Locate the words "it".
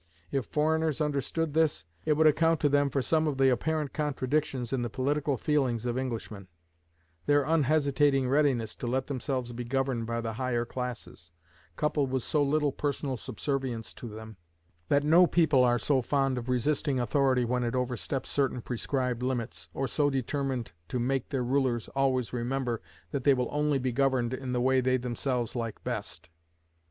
2.05-2.13, 17.63-17.75